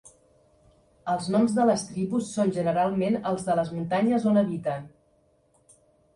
Els 1.11 1.27
noms 1.35 1.53
de 1.57 1.67
les 1.71 1.83
tribus 1.89 2.31
són 2.39 2.55
generalment 2.57 3.19
els 3.33 3.47
de 3.51 3.59
les 3.61 3.71
muntanyes 3.77 4.27
on 4.35 4.43
habiten. 4.43 4.91